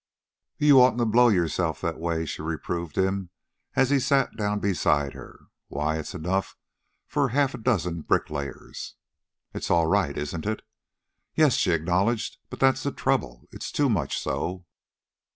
[0.57, 3.29] "You oughtn't to blow yourself that way," she reproved him
[3.75, 5.41] as he sat down beside her.
[5.67, 6.57] "Why it's enough
[7.05, 8.95] for half a dozen bricklayers."
[9.53, 10.63] "It's all right, isn't it?"
[11.35, 12.37] "Yes," she acknowledged.
[12.49, 13.47] "But that's the trouble.
[13.51, 14.65] It's too much so."